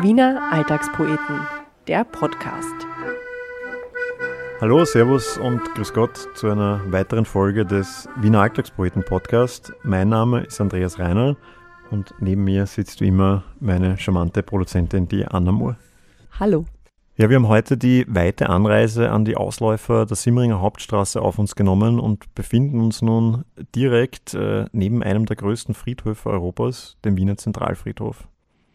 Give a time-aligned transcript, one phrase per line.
[0.00, 1.40] Wiener Alltagspoeten,
[1.86, 2.74] der Podcast.
[4.60, 9.72] Hallo, Servus und Grüß Gott zu einer weiteren Folge des Wiener Alltagspoeten Podcast.
[9.84, 11.36] Mein Name ist Andreas Reiner
[11.92, 15.76] und neben mir sitzt wie immer meine charmante Produzentin, die Anna Moore.
[16.40, 16.64] Hallo.
[17.16, 21.54] Ja, wir haben heute die weite Anreise an die Ausläufer der Simmeringer Hauptstraße auf uns
[21.54, 23.44] genommen und befinden uns nun
[23.76, 28.26] direkt äh, neben einem der größten Friedhöfe Europas, dem Wiener Zentralfriedhof.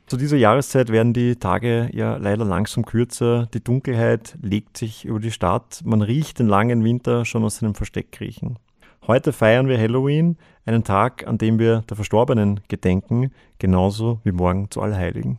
[0.09, 5.19] Zu dieser Jahreszeit werden die Tage ja leider langsam kürzer, die Dunkelheit legt sich über
[5.19, 8.57] die Stadt, man riecht den langen Winter schon aus seinem Versteck kriechen.
[9.05, 14.71] Heute feiern wir Halloween, einen Tag, an dem wir der Verstorbenen gedenken, genauso wie morgen
[14.71, 15.37] zu Allerheiligen.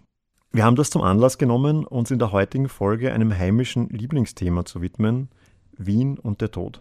[0.52, 4.80] Wir haben das zum Anlass genommen, uns in der heutigen Folge einem heimischen Lieblingsthema zu
[4.80, 5.30] widmen,
[5.78, 6.80] Wien und der Tod.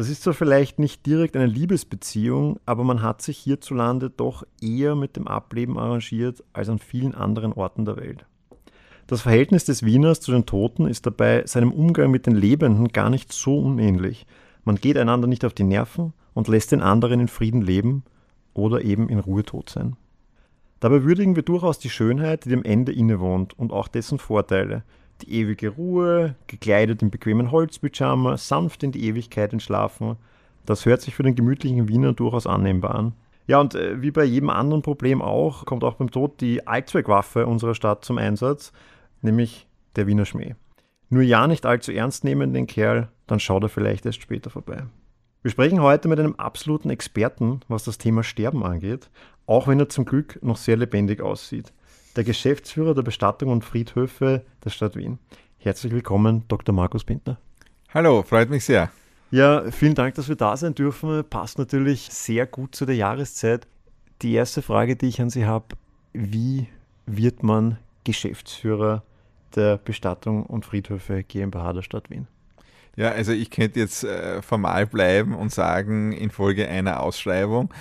[0.00, 4.94] Das ist zwar vielleicht nicht direkt eine Liebesbeziehung, aber man hat sich hierzulande doch eher
[4.94, 8.24] mit dem Ableben arrangiert als an vielen anderen Orten der Welt.
[9.08, 13.10] Das Verhältnis des Wieners zu den Toten ist dabei seinem Umgang mit den Lebenden gar
[13.10, 14.26] nicht so unähnlich.
[14.64, 18.02] Man geht einander nicht auf die Nerven und lässt den anderen in Frieden leben
[18.54, 19.96] oder eben in Ruhe tot sein.
[20.80, 24.82] Dabei würdigen wir durchaus die Schönheit, die dem Ende innewohnt und auch dessen Vorteile.
[25.22, 30.16] Die ewige Ruhe, gekleidet in bequemen Holzpyjama, sanft in die Ewigkeit entschlafen.
[30.66, 33.12] Das hört sich für den gemütlichen Wiener durchaus annehmbar an.
[33.46, 37.46] Ja, und äh, wie bei jedem anderen Problem auch, kommt auch beim Tod die Allzweckwaffe
[37.46, 38.72] unserer Stadt zum Einsatz,
[39.22, 40.54] nämlich der Wiener Schmäh.
[41.08, 44.84] Nur ja nicht allzu ernst nehmen den Kerl, dann schaut er vielleicht erst später vorbei.
[45.42, 49.10] Wir sprechen heute mit einem absoluten Experten, was das Thema Sterben angeht,
[49.46, 51.72] auch wenn er zum Glück noch sehr lebendig aussieht.
[52.16, 55.18] Der Geschäftsführer der Bestattung und Friedhöfe der Stadt Wien.
[55.58, 56.74] Herzlich willkommen, Dr.
[56.74, 57.38] Markus Bindner.
[57.94, 58.90] Hallo, freut mich sehr.
[59.30, 61.22] Ja, vielen Dank, dass wir da sein dürfen.
[61.30, 63.68] Passt natürlich sehr gut zu der Jahreszeit.
[64.22, 65.76] Die erste Frage, die ich an Sie habe,
[66.12, 66.66] wie
[67.06, 69.04] wird man Geschäftsführer
[69.54, 72.26] der Bestattung und Friedhöfe GmbH der Stadt Wien?
[72.96, 77.72] Ja, also ich könnte jetzt äh, formal bleiben und sagen, infolge einer Ausschreibung.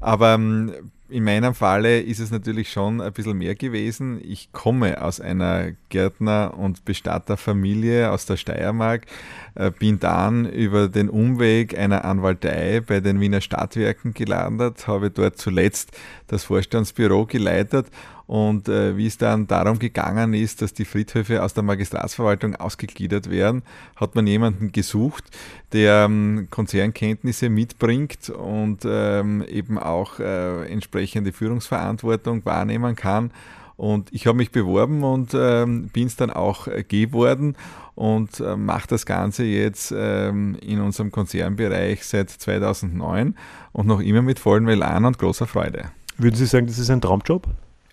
[0.00, 4.20] Aber ähm, in meinem Falle ist es natürlich schon ein bisschen mehr gewesen.
[4.22, 9.06] Ich komme aus einer Gärtner- und Bestatterfamilie aus der Steiermark,
[9.54, 15.38] äh, bin dann über den Umweg einer Anwaltei bei den Wiener Stadtwerken gelandet, habe dort
[15.38, 15.90] zuletzt
[16.28, 17.86] das Vorstandsbüro geleitet
[18.30, 23.28] und äh, wie es dann darum gegangen ist, dass die Friedhöfe aus der Magistratsverwaltung ausgegliedert
[23.28, 23.64] werden,
[23.96, 25.24] hat man jemanden gesucht,
[25.72, 33.32] der ähm, Konzernkenntnisse mitbringt und ähm, eben auch äh, entsprechende Führungsverantwortung wahrnehmen kann.
[33.76, 37.56] Und ich habe mich beworben und ähm, bin es dann auch äh, geworden
[37.96, 43.34] und äh, mache das Ganze jetzt ähm, in unserem Konzernbereich seit 2009
[43.72, 45.86] und noch immer mit vollem Elan und großer Freude.
[46.16, 47.48] Würden Sie sagen, das ist ein Traumjob?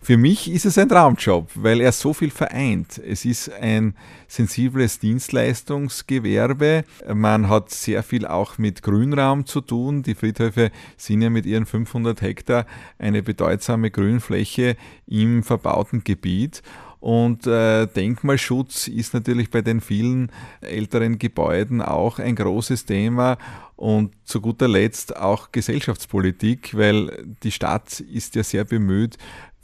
[0.07, 2.97] Für mich ist es ein Traumjob, weil er so viel vereint.
[2.97, 3.94] Es ist ein
[4.29, 6.85] sensibles Dienstleistungsgewerbe.
[7.13, 10.03] Man hat sehr viel auch mit Grünraum zu tun.
[10.03, 12.66] Die Friedhöfe sind ja mit ihren 500 Hektar
[12.97, 16.63] eine bedeutsame Grünfläche im verbauten Gebiet.
[17.01, 20.31] Und äh, Denkmalschutz ist natürlich bei den vielen
[20.62, 23.38] älteren Gebäuden auch ein großes Thema
[23.75, 29.18] und zu guter Letzt auch Gesellschaftspolitik, weil die Stadt ist ja sehr bemüht,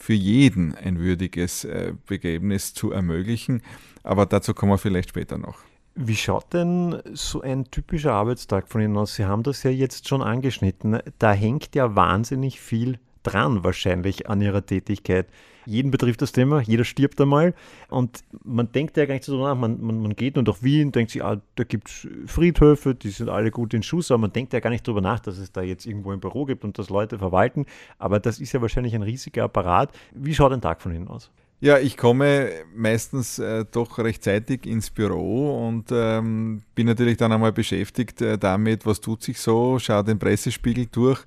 [0.03, 3.61] für jeden ein würdiges äh, Begräbnis zu ermöglichen.
[4.03, 5.59] Aber dazu kommen wir vielleicht später noch.
[5.95, 9.15] Wie schaut denn so ein typischer Arbeitstag von Ihnen aus?
[9.15, 10.99] Sie haben das ja jetzt schon angeschnitten.
[11.19, 15.27] Da hängt ja wahnsinnig viel dran wahrscheinlich an ihrer Tätigkeit.
[15.65, 17.53] Jeden betrifft das Thema, jeder stirbt einmal
[17.89, 20.91] und man denkt ja gar nicht so nach, man, man, man geht nur durch Wien,
[20.91, 24.33] denkt sich, ah, da gibt es Friedhöfe, die sind alle gut in Schuss, aber man
[24.33, 26.77] denkt ja gar nicht darüber nach, dass es da jetzt irgendwo ein Büro gibt und
[26.77, 27.65] das Leute verwalten,
[27.97, 29.97] aber das ist ja wahrscheinlich ein riesiger Apparat.
[30.13, 31.31] Wie schaut ein Tag von Ihnen aus?
[31.63, 37.53] Ja, ich komme meistens äh, doch rechtzeitig ins Büro und ähm, bin natürlich dann einmal
[37.53, 41.23] beschäftigt äh, damit, was tut sich so, schaue den Pressespiegel durch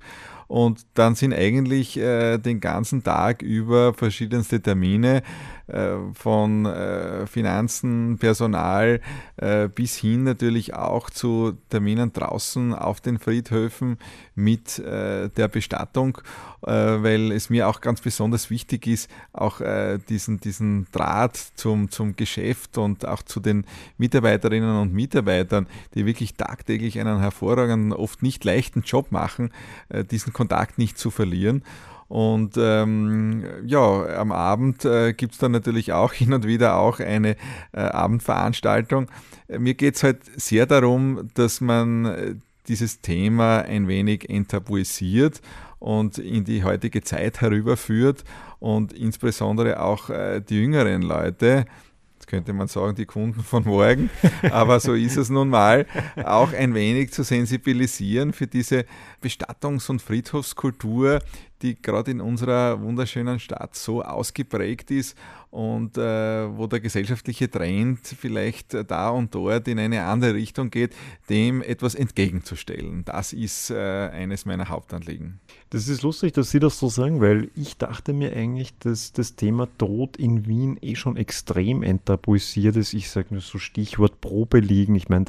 [0.47, 5.21] und dann sind eigentlich äh, den ganzen Tag über verschiedenste Termine
[6.13, 9.01] von äh, Finanzen, Personal
[9.35, 13.97] äh, bis hin natürlich auch zu Terminen draußen auf den Friedhöfen
[14.35, 16.19] mit äh, der Bestattung,
[16.61, 19.61] äh, weil es mir auch ganz besonders wichtig ist, auch
[20.09, 23.65] diesen, diesen Draht zum, zum Geschäft und auch zu den
[23.97, 29.51] Mitarbeiterinnen und Mitarbeitern, die wirklich tagtäglich einen hervorragenden, oft nicht leichten Job machen,
[30.11, 31.63] diesen Kontakt nicht zu verlieren.
[32.07, 36.99] Und ähm, ja, am Abend äh, gibt es dann natürlich auch hin und wieder auch
[36.99, 37.35] eine
[37.73, 39.07] äh, Abendveranstaltung.
[39.49, 42.35] Mir geht es halt sehr darum, dass man äh,
[42.67, 45.41] dieses Thema ein wenig enttabuisiert
[45.79, 48.23] und in die heutige Zeit herüberführt
[48.59, 51.65] und insbesondere auch äh, die jüngeren Leute,
[52.27, 54.09] könnte man sagen, die Kunden von morgen,
[54.51, 55.85] aber so ist es nun mal,
[56.23, 58.85] auch ein wenig zu sensibilisieren für diese
[59.21, 61.19] Bestattungs- und Friedhofskultur,
[61.61, 65.17] die gerade in unserer wunderschönen Stadt so ausgeprägt ist
[65.49, 70.95] und äh, wo der gesellschaftliche Trend vielleicht da und dort in eine andere Richtung geht,
[71.29, 73.03] dem etwas entgegenzustellen.
[73.05, 75.39] Das ist äh, eines meiner Hauptanliegen.
[75.69, 79.35] Das ist lustig, dass Sie das so sagen, weil ich dachte mir eigentlich, dass das
[79.35, 82.93] Thema Tod in Wien eh schon extrem enttabuisiert ist.
[82.93, 84.95] Ich sage nur so Stichwort Probe liegen.
[84.95, 85.25] Ich meine,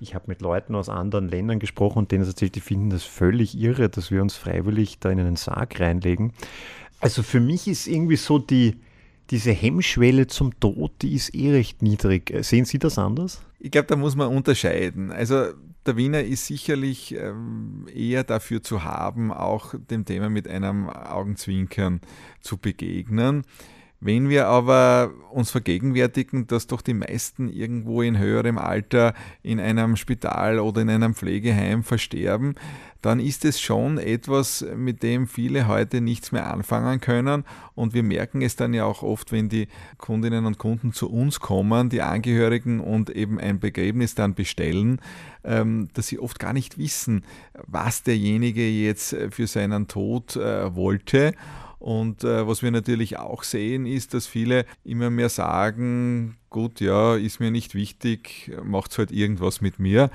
[0.00, 3.54] ich habe mit Leuten aus anderen Ländern gesprochen und denen erzählt, die finden das völlig
[3.58, 6.32] irre, dass wir uns freiwillig da in einen Sarg reinlegen.
[7.00, 8.76] Also für mich ist irgendwie so die,
[9.28, 12.32] diese Hemmschwelle zum Tod, die ist eh recht niedrig.
[12.40, 13.42] Sehen Sie das anders?
[13.58, 15.12] Ich glaube, da muss man unterscheiden.
[15.12, 15.48] Also
[15.84, 22.00] der Wiener ist sicherlich ähm, eher dafür zu haben, auch dem Thema mit einem Augenzwinkern
[22.40, 23.42] zu begegnen.
[24.02, 29.12] Wenn wir aber uns vergegenwärtigen, dass doch die meisten irgendwo in höherem Alter
[29.42, 32.54] in einem Spital oder in einem Pflegeheim versterben,
[33.02, 37.44] dann ist es schon etwas, mit dem viele heute nichts mehr anfangen können.
[37.74, 39.68] Und wir merken es dann ja auch oft, wenn die
[39.98, 45.00] Kundinnen und Kunden zu uns kommen, die Angehörigen und eben ein Begräbnis dann bestellen,
[45.44, 47.24] ähm, dass sie oft gar nicht wissen,
[47.66, 51.34] was derjenige jetzt für seinen Tod äh, wollte.
[51.80, 57.16] Und äh, was wir natürlich auch sehen, ist, dass viele immer mehr sagen, gut, ja,
[57.16, 60.10] ist mir nicht wichtig, macht halt irgendwas mit mir.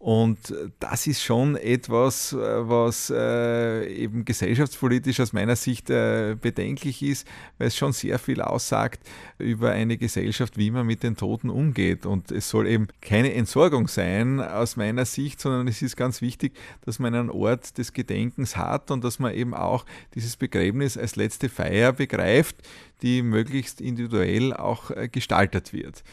[0.00, 7.02] Und das ist schon etwas, äh, was äh, eben gesellschaftspolitisch aus meiner Sicht äh, bedenklich
[7.02, 7.26] ist,
[7.58, 9.00] weil es schon sehr viel aussagt
[9.38, 12.06] über eine Gesellschaft, wie man mit den Toten umgeht.
[12.06, 16.52] Und es soll eben keine Entsorgung sein aus meiner Sicht, sondern es ist ganz wichtig,
[16.84, 19.84] dass man einen Ort des Gedenkens hat und dass man eben auch
[20.14, 22.54] dieses Begräbnis als letzte Feier begreift,
[23.02, 26.04] die möglichst individuell auch gestaltet wird.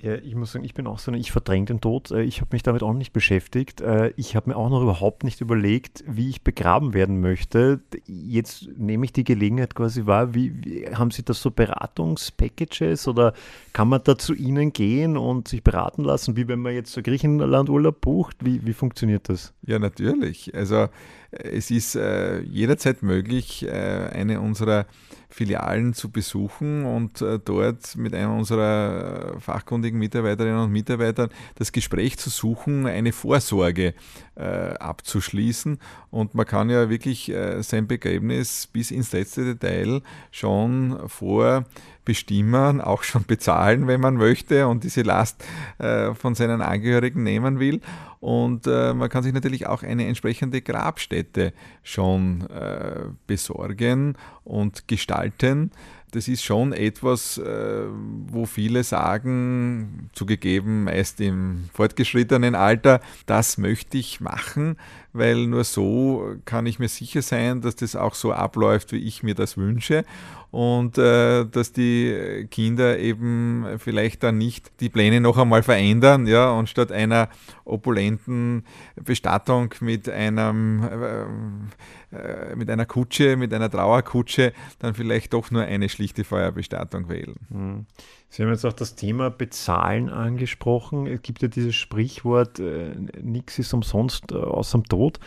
[0.00, 2.12] Ja, ich muss sagen, ich bin auch so, ich verdränge den Tod.
[2.12, 3.80] Äh, ich habe mich damit auch nicht beschäftigt.
[3.80, 7.80] Äh, ich habe mir auch noch überhaupt nicht überlegt, wie ich begraben werden möchte.
[8.06, 10.34] Jetzt nehme ich die Gelegenheit quasi wahr.
[10.34, 13.32] Wie, wie haben Sie das so Beratungspackages oder
[13.72, 17.02] kann man da zu Ihnen gehen und sich beraten lassen, wie wenn man jetzt so
[17.02, 18.36] Griechenlandurlaub bucht?
[18.44, 19.52] Wie, wie funktioniert das?
[19.66, 20.54] Ja, natürlich.
[20.54, 20.86] Also
[21.30, 24.86] es ist äh, jederzeit möglich, äh, eine unserer
[25.28, 32.16] Filialen zu besuchen und äh, dort mit einem unserer fachkundigen Mitarbeiterinnen und Mitarbeitern das Gespräch
[32.16, 33.94] zu suchen, eine Vorsorge
[34.40, 35.80] abzuschließen.
[36.10, 41.64] Und man kann ja wirklich sein Begräbnis bis ins letzte Detail schon vor
[42.08, 45.44] bestimmen, auch schon bezahlen, wenn man möchte und diese Last
[45.76, 47.82] äh, von seinen Angehörigen nehmen will.
[48.18, 51.52] Und äh, man kann sich natürlich auch eine entsprechende Grabstätte
[51.82, 55.70] schon äh, besorgen und gestalten
[56.10, 64.18] das ist schon etwas, wo viele sagen, zugegeben meist im fortgeschrittenen Alter, das möchte ich
[64.18, 64.78] machen,
[65.12, 69.22] weil nur so kann ich mir sicher sein, dass das auch so abläuft, wie ich
[69.22, 70.04] mir das wünsche
[70.50, 76.50] und äh, dass die Kinder eben vielleicht dann nicht die Pläne noch einmal verändern, ja,
[76.50, 77.28] und statt einer
[77.64, 78.64] opulenten
[78.96, 85.64] Bestattung mit einem äh, äh, mit einer Kutsche, mit einer Trauerkutsche, dann vielleicht doch nur
[85.64, 87.36] eine schlichte Feuerbestattung wählen.
[87.50, 87.86] Mhm.
[88.30, 91.06] Sie haben jetzt auch das Thema Bezahlen angesprochen.
[91.06, 95.18] Es gibt ja dieses Sprichwort, äh, nichts ist umsonst äh, außer dem Tod.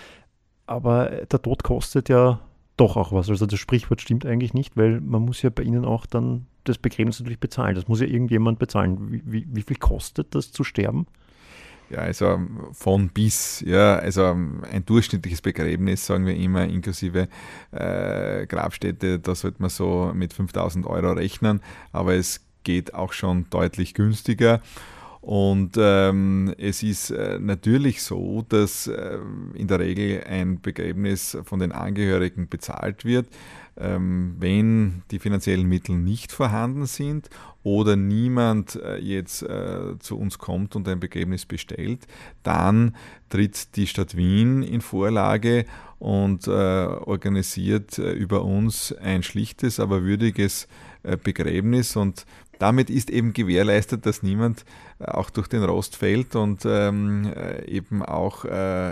[0.68, 2.40] Aber der Tod kostet ja
[2.78, 3.30] doch auch was.
[3.30, 6.78] Also das Sprichwort stimmt eigentlich nicht, weil man muss ja bei Ihnen auch dann das
[6.78, 7.76] Begräbnis natürlich bezahlen.
[7.76, 9.12] Das muss ja irgendjemand bezahlen.
[9.12, 11.08] Wie, wie, wie viel kostet das zu sterben?
[11.90, 12.40] Ja, also
[12.72, 17.28] von bis, ja, also ein durchschnittliches Begräbnis, sagen wir immer, inklusive
[17.72, 21.60] äh, Grabstätte, da sollte man so mit 5000 Euro rechnen,
[21.92, 24.62] aber es geht auch schon deutlich günstiger.
[25.22, 29.20] Und ähm, es ist äh, natürlich so, dass äh,
[29.54, 33.28] in der Regel ein Begräbnis von den Angehörigen bezahlt wird.
[33.78, 37.30] Ähm, wenn die finanziellen Mittel nicht vorhanden sind
[37.64, 42.08] oder niemand äh, jetzt äh, zu uns kommt und ein Begräbnis bestellt,
[42.42, 42.96] dann
[43.32, 45.66] tritt die Stadt Wien in Vorlage
[45.98, 50.68] und äh, organisiert äh, über uns ein schlichtes, aber würdiges
[51.24, 52.28] Begräbnis und
[52.62, 54.66] damit ist eben gewährleistet, dass niemand
[55.00, 58.50] äh, auch durch den Rost fällt und ähm, äh, eben auch äh,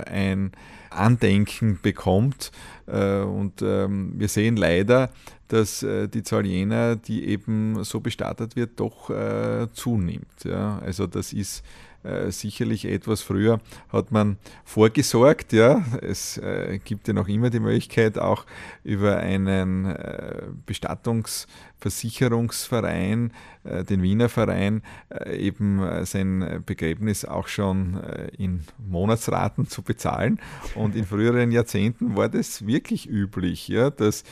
[0.08, 0.54] ein
[0.90, 2.52] Andenken bekommt.
[2.88, 5.12] Äh, und ähm, wir sehen leider,
[5.50, 10.46] dass äh, die Zahl jener, die eben so bestattet wird, doch äh, zunimmt.
[10.46, 10.80] Ja?
[10.80, 11.64] Also das ist
[12.04, 15.54] äh, sicherlich etwas früher hat man vorgesorgt.
[15.54, 15.84] Ja.
[16.02, 18.46] Es äh, gibt ja noch immer die Möglichkeit, auch
[18.84, 21.69] über einen äh, Bestattungsversicherungsverein,
[23.70, 28.00] äh, den Wiener Verein, äh, eben äh, sein Begräbnis auch schon
[28.38, 30.40] in Monatsraten zu bezahlen.
[30.76, 34.24] Und in früheren Jahrzehnten war das wirklich üblich, ja, dass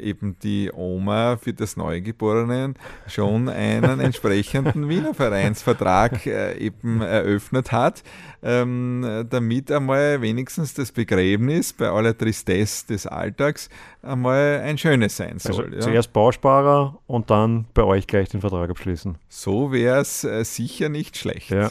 [0.00, 2.74] eben die Oma für das Neugeborenen
[3.06, 8.02] schon einen entsprechenden Wiener Vereinsvertrag eben eröffnet hat,
[8.42, 13.68] ähm, damit einmal wenigstens das Begräbnis bei aller Tristesse des Alltags
[14.02, 15.64] einmal ein schönes sein also soll.
[15.66, 15.82] Also ja.
[15.82, 19.16] Zuerst Bausparer und dann bei euch gleich den Vertrag abschließen.
[19.28, 21.50] So wäre es äh, sicher nicht schlecht.
[21.50, 21.70] Ja.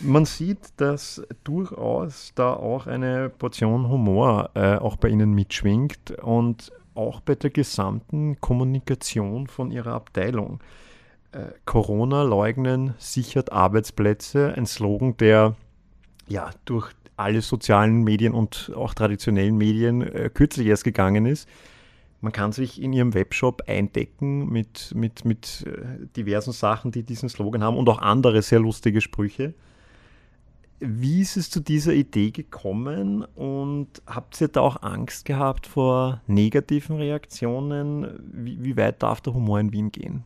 [0.00, 6.72] Man sieht, dass durchaus da auch eine Portion Humor äh, auch bei Ihnen mitschwingt und
[6.94, 10.60] auch bei der gesamten Kommunikation von Ihrer Abteilung.
[11.32, 15.54] Äh, Corona leugnen sichert Arbeitsplätze, ein Slogan, der
[16.28, 21.48] ja durch alle sozialen Medien und auch traditionellen Medien äh, kürzlich erst gegangen ist.
[22.20, 27.28] Man kann sich in ihrem Webshop eindecken mit, mit, mit äh, diversen Sachen, die diesen
[27.28, 29.54] Slogan haben und auch andere sehr lustige Sprüche.
[30.80, 36.22] Wie ist es zu dieser Idee gekommen und habt ihr da auch Angst gehabt vor
[36.26, 38.18] negativen Reaktionen?
[38.32, 40.24] Wie, wie weit darf der Humor in Wien gehen?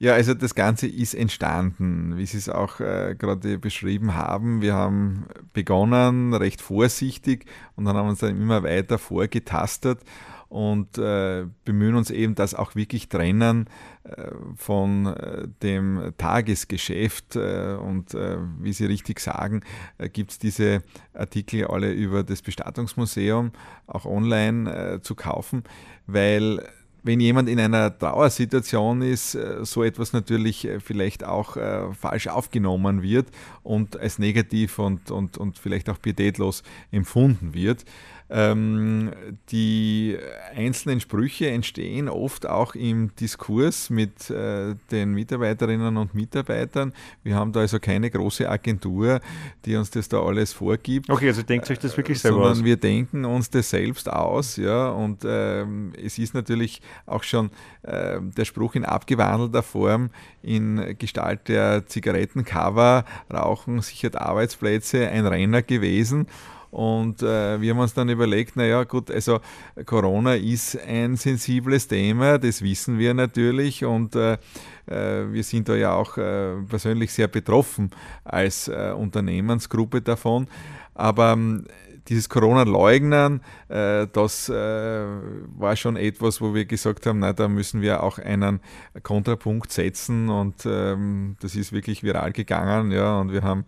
[0.00, 4.62] Ja, also das Ganze ist entstanden, wie Sie es auch äh, gerade beschrieben haben.
[4.62, 10.00] Wir haben begonnen recht vorsichtig und dann haben wir uns dann immer weiter vorgetastet
[10.48, 13.68] und äh, bemühen uns eben, das auch wirklich trennen
[14.04, 17.36] äh, von äh, dem Tagesgeschäft.
[17.36, 19.62] Äh, und äh, wie Sie richtig sagen,
[20.12, 20.82] gibt es diese
[21.14, 23.52] Artikel alle über das Bestattungsmuseum
[23.86, 25.64] auch online zu kaufen,
[26.06, 26.60] weil
[27.02, 32.26] wenn jemand in einer Trauersituation ist, äh, so etwas natürlich äh, vielleicht auch äh, falsch
[32.28, 33.28] aufgenommen wird
[33.62, 37.84] und als negativ und, und, und vielleicht auch pietätlos empfunden wird.
[38.30, 39.10] Ähm,
[39.50, 40.18] die
[40.54, 46.92] einzelnen Sprüche entstehen oft auch im Diskurs mit äh, den Mitarbeiterinnen und Mitarbeitern.
[47.22, 49.20] Wir haben da also keine große Agentur,
[49.64, 51.08] die uns das da alles vorgibt.
[51.08, 52.64] Okay, also denkt euch das wirklich selber sondern aus?
[52.64, 57.50] wir denken uns das selbst aus, ja, und ähm, es ist natürlich auch schon
[57.82, 60.10] äh, der Spruch in abgewandelter Form
[60.42, 66.26] in Gestalt der Zigarettencover, Rauchen sichert Arbeitsplätze, ein Renner gewesen.
[66.70, 69.40] Und äh, wir haben uns dann überlegt, naja gut, also
[69.86, 74.34] Corona ist ein sensibles Thema, das wissen wir natürlich und äh,
[74.86, 77.90] äh wir sind da ja auch äh, persönlich sehr betroffen
[78.24, 80.46] als äh, Unternehmensgruppe davon.
[80.94, 81.64] Aber ähm,
[82.08, 87.82] dieses Corona-Leugnen, äh, das äh, war schon etwas, wo wir gesagt haben, na, da müssen
[87.82, 88.60] wir auch einen
[89.02, 93.64] Kontrapunkt setzen und ähm, das ist wirklich viral gegangen, ja, und wir haben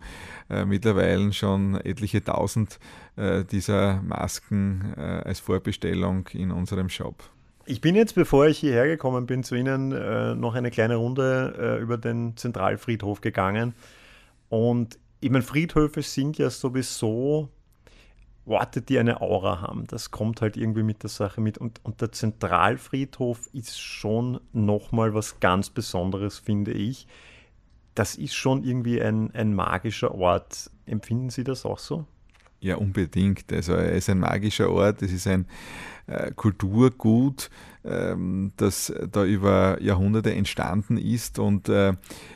[0.49, 2.79] äh, mittlerweile schon etliche tausend
[3.15, 7.23] äh, dieser Masken äh, als Vorbestellung in unserem Shop.
[7.65, 11.79] Ich bin jetzt, bevor ich hierher gekommen bin, zu Ihnen äh, noch eine kleine Runde
[11.81, 13.75] über den Zentralfriedhof gegangen.
[14.49, 17.49] Und ich meine, Friedhöfe sind ja sowieso
[18.45, 19.85] Orte, die eine Aura haben.
[19.87, 21.57] Das kommt halt irgendwie mit der Sache mit.
[21.57, 27.07] Und, und der Zentralfriedhof ist schon nochmal was ganz Besonderes, finde ich.
[27.95, 30.71] Das ist schon irgendwie ein, ein magischer Ort.
[30.85, 32.05] Empfinden Sie das auch so?
[32.61, 33.51] Ja, unbedingt.
[33.51, 35.47] Also er ist ein magischer Ort, es ist ein
[36.35, 37.49] Kulturgut,
[37.83, 41.39] ähm, das da über Jahrhunderte entstanden ist.
[41.39, 41.93] Und äh,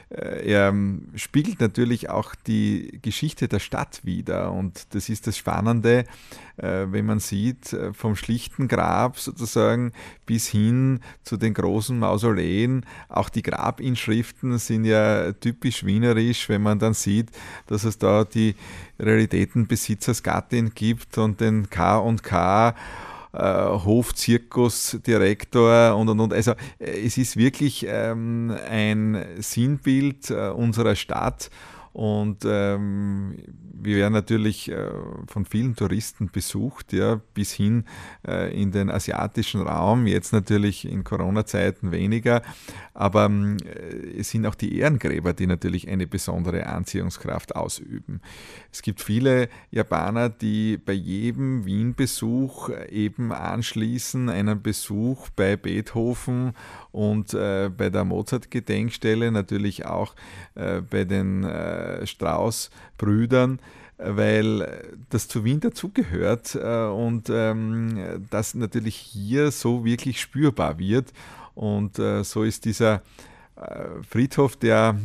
[0.10, 0.74] äh, er
[1.14, 4.52] spiegelt natürlich auch die Geschichte der Stadt wider.
[4.52, 6.06] Und das ist das Spannende,
[6.58, 9.92] wenn man sieht, vom schlichten Grab sozusagen
[10.26, 12.86] bis hin zu den großen Mausoleen.
[13.10, 17.30] Auch die Grabinschriften sind ja typisch wienerisch, wenn man dann sieht,
[17.68, 18.56] dass es da die
[19.00, 22.70] Realitätenbesitzersgattin gibt und den K und K.
[22.70, 22.74] äh,
[23.38, 26.34] Hofzirkusdirektor und und und.
[26.34, 31.50] Also äh, es ist wirklich ähm, ein Sinnbild äh, unserer Stadt
[31.96, 33.38] und ähm,
[33.72, 34.90] wir werden natürlich äh,
[35.28, 37.86] von vielen Touristen besucht, ja, bis hin
[38.28, 42.42] äh, in den asiatischen Raum, jetzt natürlich in Corona-Zeiten weniger,
[42.94, 43.56] aber ähm,
[44.18, 48.20] es sind auch die Ehrengräber, die natürlich eine besondere Anziehungskraft ausüben.
[48.74, 56.56] Es gibt viele Japaner, die bei jedem Wien-Besuch eben anschließen einen Besuch bei Beethoven
[56.92, 60.14] und äh, bei der Mozart-Gedenkstelle, natürlich auch
[60.56, 61.46] äh, bei den
[62.02, 63.60] äh, Strauß-Brüdern
[63.98, 71.14] weil das zu Wien dazugehört äh, und ähm, das natürlich hier so wirklich spürbar wird.
[71.54, 73.02] Und äh, so ist dieser
[73.56, 75.00] äh, Friedhof, der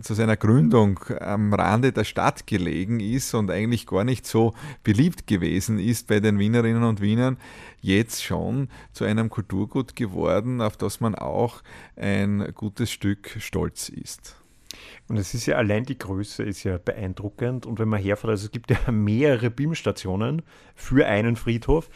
[0.00, 5.26] zu seiner Gründung am Rande der Stadt gelegen ist und eigentlich gar nicht so beliebt
[5.26, 7.36] gewesen ist bei den Wienerinnen und Wienern,
[7.82, 11.62] jetzt schon zu einem Kulturgut geworden, auf das man auch
[11.96, 14.39] ein gutes Stück stolz ist.
[15.08, 17.66] Und es ist ja allein die Größe ist ja beeindruckend.
[17.66, 20.42] Und wenn man herfährt, also es gibt ja mehrere BIM-Stationen
[20.74, 21.90] für einen Friedhof.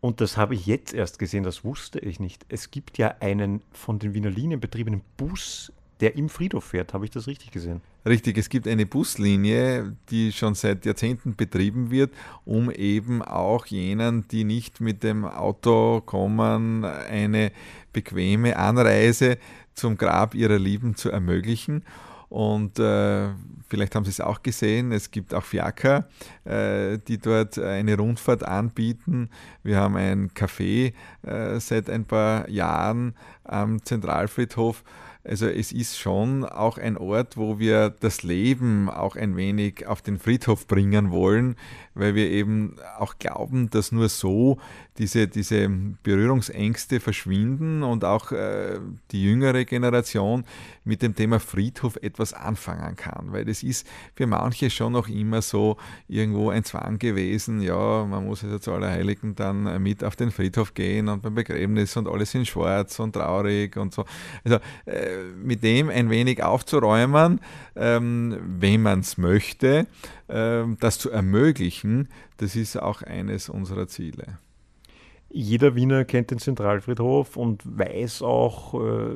[0.00, 2.46] Und das habe ich jetzt erst gesehen, das wusste ich nicht.
[2.48, 6.94] Es gibt ja einen von den Wiener Linien betriebenen Bus, der im Friedhof fährt.
[6.94, 7.82] Habe ich das richtig gesehen?
[8.06, 12.12] Richtig, es gibt eine Buslinie, die schon seit Jahrzehnten betrieben wird,
[12.46, 17.52] um eben auch jenen, die nicht mit dem Auto kommen, eine
[17.92, 19.36] bequeme Anreise
[19.74, 21.84] zum Grab ihrer Lieben zu ermöglichen.
[22.30, 23.28] Und äh,
[23.68, 26.08] vielleicht haben Sie es auch gesehen, es gibt auch Fiaker,
[26.44, 29.30] äh, die dort eine Rundfahrt anbieten.
[29.64, 34.84] Wir haben ein Café äh, seit ein paar Jahren am Zentralfriedhof
[35.22, 40.00] also es ist schon auch ein Ort, wo wir das Leben auch ein wenig auf
[40.00, 41.56] den Friedhof bringen wollen,
[42.00, 44.58] weil wir eben auch glauben, dass nur so
[44.98, 45.68] diese, diese
[46.02, 48.78] Berührungsängste verschwinden und auch äh,
[49.12, 50.44] die jüngere Generation
[50.84, 53.32] mit dem Thema Friedhof etwas anfangen kann.
[53.32, 55.76] Weil das ist für manche schon noch immer so
[56.08, 60.74] irgendwo ein Zwang gewesen, ja, man muss also zu Allerheiligen dann mit auf den Friedhof
[60.74, 64.04] gehen und beim Begräbnis und alles in schwarz und traurig und so.
[64.44, 67.40] Also äh, mit dem ein wenig aufzuräumen,
[67.76, 69.86] ähm, wenn man es möchte,
[70.30, 74.38] das zu ermöglichen, das ist auch eines unserer Ziele.
[75.32, 79.14] Jeder Wiener kennt den Zentralfriedhof und weiß auch, äh,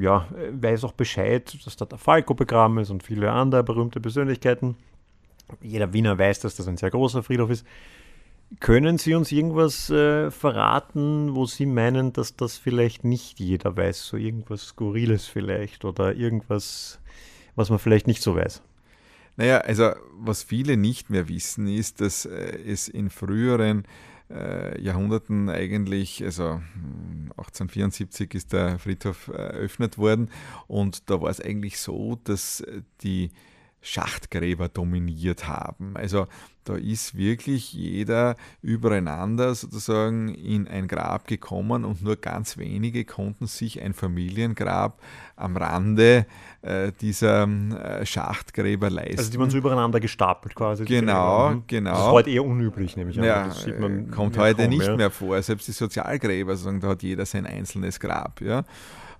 [0.00, 4.74] ja, weiß auch Bescheid, dass da der Falco begraben ist und viele andere berühmte Persönlichkeiten.
[5.60, 7.64] Jeder Wiener weiß, dass das ein sehr großer Friedhof ist.
[8.58, 14.04] Können Sie uns irgendwas äh, verraten, wo Sie meinen, dass das vielleicht nicht jeder weiß?
[14.04, 17.00] So irgendwas Skurriles vielleicht oder irgendwas,
[17.54, 18.62] was man vielleicht nicht so weiß?
[19.36, 23.84] Naja, also was viele nicht mehr wissen, ist, dass äh, es in früheren
[24.30, 26.60] äh, Jahrhunderten eigentlich, also
[27.36, 30.30] 1874 hm, ist der Friedhof eröffnet worden.
[30.66, 33.30] Und da war es eigentlich so, dass äh, die
[33.82, 35.96] Schachtgräber dominiert haben.
[35.96, 36.28] Also
[36.64, 43.48] da ist wirklich jeder übereinander sozusagen in ein Grab gekommen und nur ganz wenige konnten
[43.48, 45.00] sich ein Familiengrab
[45.34, 46.26] am Rande
[46.62, 49.18] äh, dieser äh, Schachtgräber leisten.
[49.18, 50.84] Also die waren so übereinander gestapelt quasi.
[50.84, 51.64] Genau, mhm.
[51.66, 51.90] genau.
[51.90, 53.16] Das ist heute eher unüblich, nämlich.
[53.16, 54.96] Ja, das sieht man kommt heute nicht mehr.
[54.96, 55.42] mehr vor.
[55.42, 58.40] Selbst die Sozialgräber, sozusagen, da hat jeder sein einzelnes Grab.
[58.40, 58.62] Ja.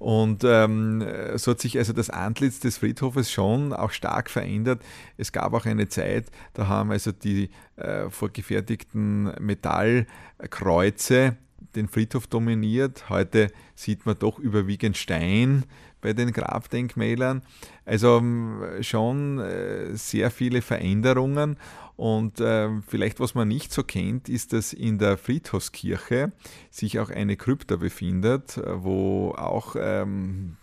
[0.02, 1.04] Und ähm,
[1.36, 4.82] so hat sich also das Antlitz des Friedhofes schon auch stark verändert.
[5.16, 11.36] Es gab auch eine Zeit, da haben also die äh, vorgefertigten Metallkreuze
[11.74, 13.08] den Friedhof dominiert.
[13.08, 15.64] Heute sieht man doch überwiegend Stein
[16.00, 17.42] bei den Grabdenkmälern.
[17.84, 21.56] Also ähm, schon äh, sehr viele Veränderungen
[21.96, 26.32] und äh, vielleicht, was man nicht so kennt, ist, dass in der Friedhofskirche
[26.70, 30.56] sich auch eine Krypta befindet, wo auch ähm,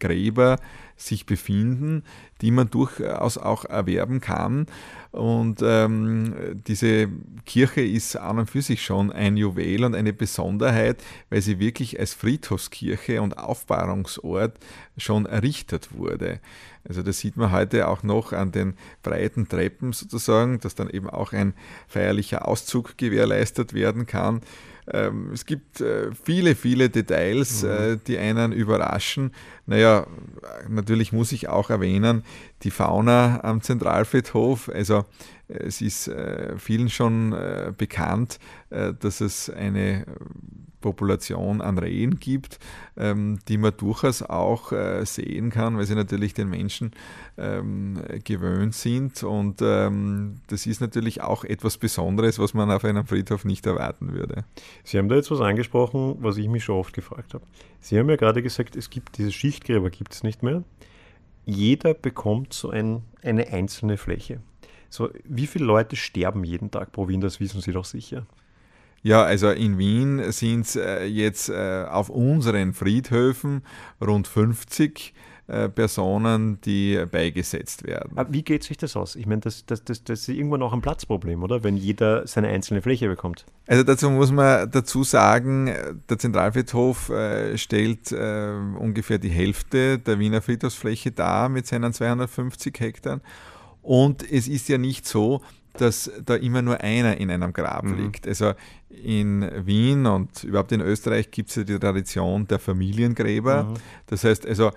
[0.00, 0.58] Gräber
[0.96, 2.02] sich befinden,
[2.42, 4.66] die man durchaus auch erwerben kann.
[5.12, 7.08] Und ähm, diese
[7.46, 11.98] Kirche ist an und für sich schon ein Juwel und eine Besonderheit, weil sie wirklich
[11.98, 14.58] als Friedhofskirche und Aufbahrungsort
[14.96, 16.40] schon errichtet wurde.
[16.88, 21.10] Also das sieht man heute auch noch an den breiten Treppen sozusagen, dass dann eben
[21.10, 21.54] auch ein
[21.88, 24.40] feierlicher Auszug gewährleistet werden kann.
[24.92, 27.70] Ähm, es gibt äh, viele, viele Details, mhm.
[27.70, 29.32] äh, die einen überraschen.
[29.66, 30.06] Naja,
[30.68, 32.24] natürlich muss ich auch erwähnen,
[32.62, 34.68] die Fauna am Zentralfriedhof.
[34.68, 35.04] Also
[35.52, 38.38] es ist äh, vielen schon äh, bekannt,
[38.70, 40.06] äh, dass es eine
[40.80, 42.58] Population an Rehen gibt,
[42.96, 46.92] ähm, die man durchaus auch sehen kann, weil sie natürlich den Menschen
[47.36, 49.22] ähm, gewöhnt sind.
[49.22, 54.14] Und ähm, das ist natürlich auch etwas Besonderes, was man auf einem Friedhof nicht erwarten
[54.14, 54.44] würde.
[54.82, 57.44] Sie haben da jetzt was angesprochen, was ich mich schon oft gefragt habe.
[57.80, 60.64] Sie haben ja gerade gesagt, es gibt diese Schichtgräber gibt es nicht mehr.
[61.44, 64.40] Jeder bekommt so ein, eine einzelne Fläche.
[64.90, 67.20] So, wie viele Leute sterben jeden Tag pro Wien?
[67.20, 68.26] Das wissen Sie doch sicher.
[69.02, 73.62] Ja, also in Wien sind es äh, jetzt äh, auf unseren Friedhöfen
[74.04, 75.14] rund 50
[75.46, 78.18] äh, Personen, die beigesetzt werden.
[78.18, 79.16] Aber wie geht sich das aus?
[79.16, 81.64] Ich meine, das, das, das, das ist irgendwann auch ein Platzproblem, oder?
[81.64, 83.46] Wenn jeder seine einzelne Fläche bekommt.
[83.66, 85.72] Also dazu muss man dazu sagen,
[86.10, 87.10] der Zentralfriedhof
[87.54, 93.20] stellt äh, ungefähr die Hälfte der Wiener Friedhofsfläche dar mit seinen 250 Hektar.
[93.82, 95.40] Und es ist ja nicht so,
[95.74, 98.04] dass da immer nur einer in einem Grab mhm.
[98.04, 98.26] liegt.
[98.26, 98.52] Also
[98.88, 103.64] in Wien und überhaupt in Österreich gibt es ja die Tradition der Familiengräber.
[103.64, 103.74] Mhm.
[104.06, 104.72] Das heißt, also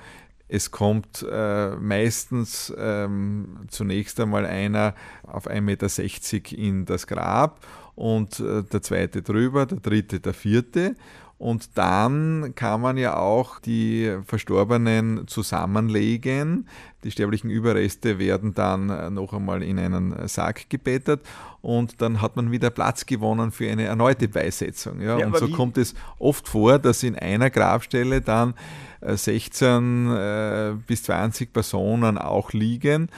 [0.48, 8.40] Es kommt äh, meistens ähm, zunächst einmal einer auf 1,60 Meter in das Grab und
[8.40, 10.96] äh, der zweite drüber, der dritte, der vierte.
[11.44, 16.70] Und dann kann man ja auch die Verstorbenen zusammenlegen.
[17.04, 21.20] Die sterblichen Überreste werden dann noch einmal in einen Sarg gebettet
[21.62, 25.02] und dann hat man wieder Platz gewonnen für eine erneute Beisetzung.
[25.02, 28.54] Ja, ja und so kommt es oft vor, dass in einer Grabstelle dann
[29.02, 33.10] 16 äh, äh, bis 20 Personen auch liegen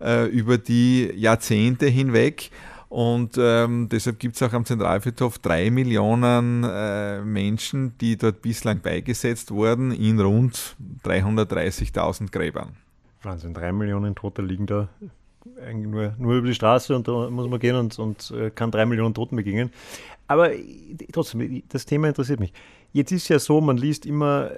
[0.00, 2.50] äh, über die Jahrzehnte hinweg.
[2.94, 8.82] Und ähm, deshalb gibt es auch am Zentralfriedhof drei Millionen äh, Menschen, die dort bislang
[8.82, 12.76] beigesetzt wurden, in rund 330.000 Gräbern.
[13.24, 14.88] Wahnsinn, drei Millionen Tote liegen da
[15.66, 18.70] eigentlich nur, nur über die Straße und da muss man gehen und, und äh, kann
[18.70, 19.72] drei Millionen Toten begegnen.
[20.28, 20.50] Aber
[21.12, 22.52] trotzdem, das Thema interessiert mich.
[22.92, 24.52] Jetzt ist ja so, man liest immer,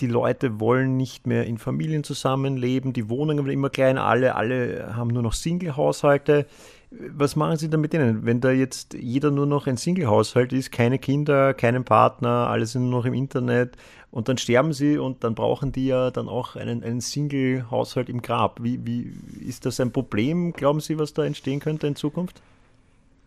[0.00, 4.96] die Leute wollen nicht mehr in Familien zusammenleben, die Wohnungen werden immer klein, alle, alle
[4.96, 6.46] haben nur noch Single-Haushalte.
[6.90, 10.72] Was machen Sie dann mit denen, wenn da jetzt jeder nur noch ein Single-Haushalt ist,
[10.72, 13.76] keine Kinder, keinen Partner, alle sind nur noch im Internet
[14.10, 18.22] und dann sterben sie und dann brauchen die ja dann auch einen, einen Single-Haushalt im
[18.22, 18.62] Grab.
[18.62, 19.12] Wie, wie
[19.46, 22.40] ist das ein Problem, glauben Sie, was da entstehen könnte in Zukunft?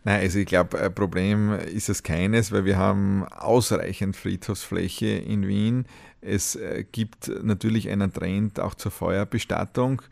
[0.04, 5.46] Nein, also ich glaube, ein Problem ist es keines, weil wir haben ausreichend Friedhofsfläche in
[5.46, 5.86] Wien.
[6.20, 10.02] Es äh, gibt natürlich einen Trend auch zur Feuerbestattung,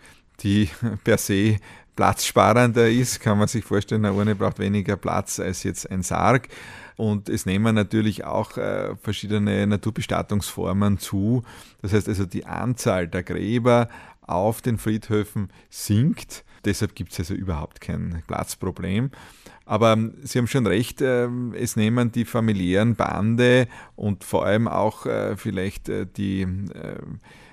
[0.41, 0.69] die
[1.05, 1.57] per se
[2.01, 3.21] platzsparender ist.
[3.21, 6.49] Kann man sich vorstellen, eine Urne braucht weniger Platz als jetzt ein Sarg.
[6.97, 11.43] Und es nehmen natürlich auch äh, verschiedene Naturbestattungsformen zu.
[11.83, 13.91] Das heißt also, die Anzahl der Gräber
[14.23, 16.43] auf den Friedhöfen sinkt.
[16.65, 19.11] Deshalb gibt es also überhaupt kein Platzproblem.
[19.67, 24.69] Aber ähm, Sie haben schon recht, ähm, es nehmen die familiären Bande und vor allem
[24.69, 26.47] auch äh, vielleicht äh, die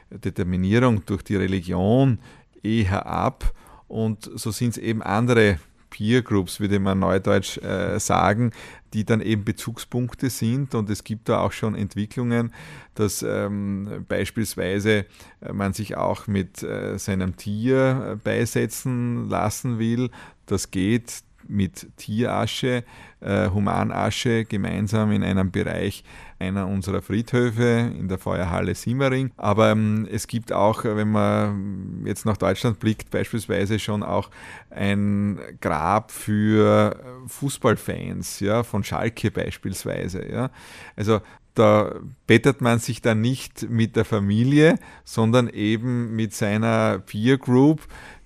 [0.10, 2.20] Determinierung durch die Religion
[2.64, 3.54] eher ab.
[3.88, 7.60] Und so sind es eben andere Peer Groups, würde man neudeutsch
[7.98, 8.52] sagen,
[8.94, 10.76] die dann eben Bezugspunkte sind.
[10.76, 12.54] Und es gibt da auch schon Entwicklungen,
[12.94, 15.06] dass ähm, beispielsweise
[15.52, 20.10] man sich auch mit äh, seinem Tier beisetzen lassen will.
[20.46, 22.84] Das geht mit Tierasche,
[23.20, 26.04] äh, Humanasche gemeinsam in einem Bereich
[26.40, 29.32] einer unserer Friedhöfe in der Feuerhalle Simmering.
[29.38, 34.30] Aber ähm, es gibt auch, wenn man jetzt nach Deutschland blickt, beispielsweise schon auch
[34.70, 40.30] ein Grab für Fußballfans, ja, von Schalke beispielsweise.
[40.30, 40.52] Ja.
[40.96, 41.22] Also
[41.56, 41.96] da
[42.28, 47.82] bettet man sich dann nicht mit der Familie, sondern eben mit seiner Peer Group,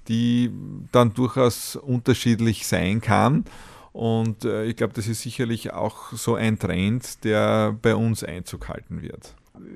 [0.10, 0.52] die
[0.92, 3.46] dann durchaus unterschiedlich sein kann.
[3.94, 8.70] Und äh, ich glaube, das ist sicherlich auch so ein Trend, der bei uns Einzug
[8.70, 9.36] halten wird.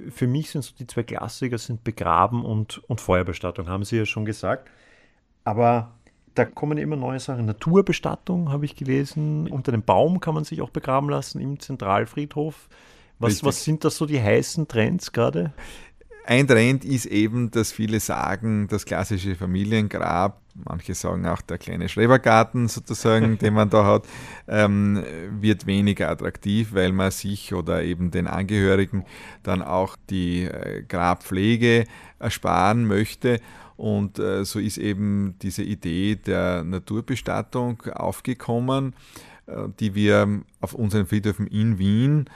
[0.10, 4.06] Für mich sind so die zwei Klassiker sind Begraben und, und Feuerbestattung, haben Sie ja
[4.06, 4.69] schon gesagt.
[5.43, 5.91] Aber
[6.34, 7.45] da kommen immer neue Sachen.
[7.45, 9.47] Naturbestattung habe ich gelesen.
[9.47, 12.69] Unter dem Baum kann man sich auch begraben lassen im Zentralfriedhof.
[13.19, 15.54] Was, was sind das so die heißen Trends gerade?
[16.27, 21.88] Ein Trend ist eben, dass viele sagen, das klassische Familiengrab, manche sagen auch der kleine
[21.88, 24.07] Schrebergarten sozusagen, den man da hat,
[24.47, 25.03] ähm,
[25.39, 29.05] wird weniger attraktiv, weil man sich oder eben den Angehörigen
[29.43, 31.83] dann auch die äh, Grabpflege
[32.17, 33.39] ersparen möchte.
[33.77, 38.95] Und äh, so ist eben diese Idee der Naturbestattung aufgekommen,
[39.45, 42.29] äh, die wir auf unseren Friedhöfen in Wien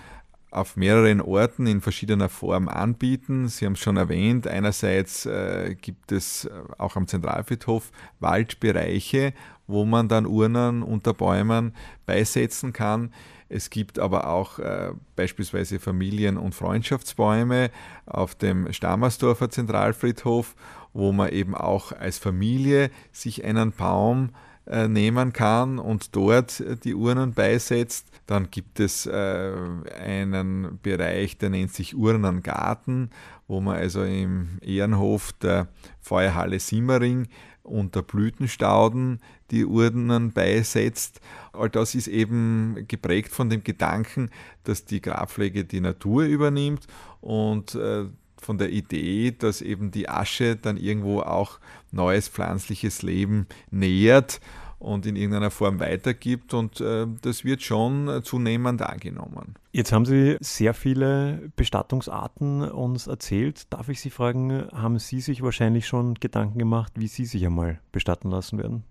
[0.51, 3.47] auf mehreren Orten in verschiedener Form anbieten.
[3.47, 9.33] Sie haben es schon erwähnt, einerseits äh, gibt es äh, auch am Zentralfriedhof Waldbereiche,
[9.67, 11.73] wo man dann Urnen unter Bäumen
[12.05, 13.13] beisetzen kann.
[13.47, 17.71] Es gibt aber auch äh, beispielsweise Familien- und Freundschaftsbäume
[18.05, 20.55] auf dem Stammersdorfer Zentralfriedhof,
[20.93, 24.48] wo man eben auch als Familie sich einen Baum äh,
[24.87, 28.07] nehmen kann und dort die Urnen beisetzt.
[28.27, 29.51] Dann gibt es äh,
[29.99, 33.09] einen Bereich, der nennt sich Urnengarten,
[33.47, 35.67] wo man also im Ehrenhof der
[35.99, 37.27] Feuerhalle Simmering
[37.63, 39.19] unter Blütenstauden
[39.51, 41.21] die Urnen beisetzt.
[41.53, 44.29] All das ist eben geprägt von dem Gedanken,
[44.63, 46.85] dass die Grabpflege die Natur übernimmt
[47.21, 48.05] und äh,
[48.41, 51.59] von der Idee, dass eben die Asche dann irgendwo auch
[51.91, 54.39] neues pflanzliches Leben nährt
[54.79, 56.53] und in irgendeiner Form weitergibt.
[56.53, 59.55] Und äh, das wird schon zunehmend angenommen.
[59.71, 63.71] Jetzt haben Sie sehr viele Bestattungsarten uns erzählt.
[63.71, 67.79] Darf ich Sie fragen, haben Sie sich wahrscheinlich schon Gedanken gemacht, wie Sie sich einmal
[67.91, 68.83] bestatten lassen werden?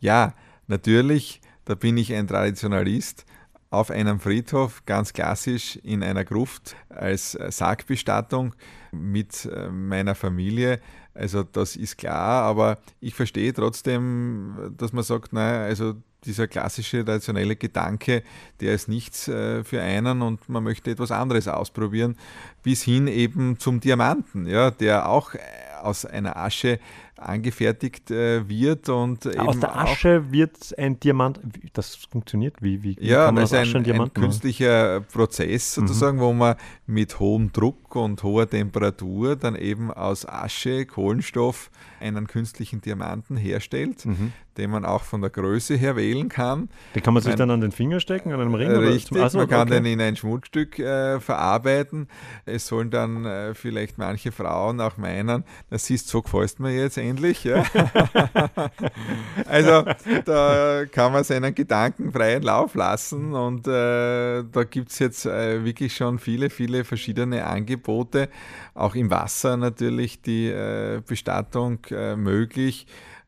[0.00, 0.34] Ja,
[0.66, 1.40] natürlich.
[1.66, 3.26] Da bin ich ein Traditionalist.
[3.70, 8.54] Auf einem Friedhof, ganz klassisch in einer Gruft als Sargbestattung
[8.90, 10.80] mit äh, meiner Familie.
[11.14, 17.04] Also das ist klar, aber ich verstehe trotzdem, dass man sagt, naja, also dieser klassische
[17.04, 18.22] traditionelle Gedanke,
[18.60, 22.16] der ist nichts äh, für einen und man möchte etwas anderes ausprobieren,
[22.62, 25.34] bis hin eben zum Diamanten, ja, der auch
[25.82, 26.78] aus einer Asche
[27.20, 31.40] angefertigt äh, wird und aus der Asche wird ein Diamant.
[31.72, 32.82] Das funktioniert wie?
[32.82, 35.86] wie, wie ja, das ist ein, ein, künstlicher Prozess mhm.
[35.86, 36.22] sozusagen, mhm.
[36.22, 36.56] wo man
[36.86, 44.06] mit hohem Druck und hoher Temperatur dann eben aus Asche, Kohlenstoff einen künstlichen Diamanten herstellt,
[44.06, 44.32] mhm.
[44.56, 46.68] Den man auch von der Größe her wählen kann.
[46.94, 48.70] Den kann man sich ein, dann an den Finger stecken, an einem Ring?
[48.70, 49.24] Richtig, oder?
[49.24, 49.82] Also, man kann okay.
[49.82, 52.08] den in ein Schmuckstück äh, verarbeiten.
[52.44, 56.98] Es sollen dann äh, vielleicht manche Frauen auch meinen, das siehst, so gefällt mir jetzt
[56.98, 57.44] endlich.
[57.44, 57.64] Ja?
[59.46, 59.84] also
[60.24, 65.64] da kann man seinen Gedanken freien Lauf lassen und äh, da gibt es jetzt äh,
[65.64, 68.28] wirklich schon viele, viele verschiedene Angebote,
[68.74, 72.16] auch im Wasser natürlich die äh, Bestattung äh,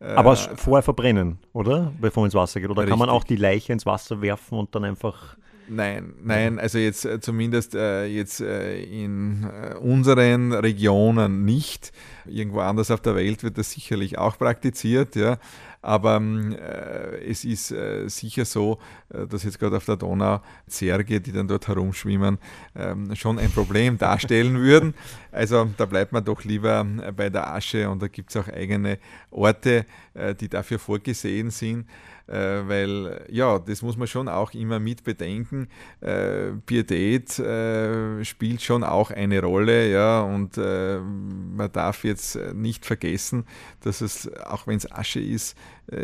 [0.02, 0.14] möglich.
[0.14, 1.92] Äh, Aber vorher verbrennen, oder?
[2.00, 2.70] Bevor man ins Wasser geht.
[2.70, 2.90] Oder richtig.
[2.90, 5.36] kann man auch die Leiche ins Wasser werfen und dann einfach.
[5.68, 11.92] Nein, nein, also jetzt äh, zumindest äh, jetzt äh, in äh, unseren Regionen nicht.
[12.26, 15.38] Irgendwo anders auf der Welt wird das sicherlich auch praktiziert, ja.
[15.82, 18.78] Aber ähm, äh, es ist äh, sicher so,
[19.12, 22.38] äh, dass jetzt gerade auf der Donau Zerge, die dann dort herumschwimmen,
[22.76, 24.94] ähm, schon ein Problem darstellen würden.
[25.32, 28.48] Also da bleibt man doch lieber äh, bei der Asche und da gibt es auch
[28.48, 28.98] eigene
[29.32, 31.88] Orte, äh, die dafür vorgesehen sind.
[32.26, 35.68] Äh, weil ja, das muss man schon auch immer mit bedenken.
[36.00, 43.44] Äh, Pietät äh, spielt schon auch eine Rolle, ja, und man darf jetzt nicht vergessen,
[43.80, 45.56] dass es, auch wenn es Asche ist,